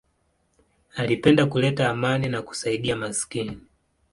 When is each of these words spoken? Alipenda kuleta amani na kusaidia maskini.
Alipenda 0.95 1.45
kuleta 1.45 1.89
amani 1.89 2.27
na 2.29 2.41
kusaidia 2.41 2.95
maskini. 2.95 3.59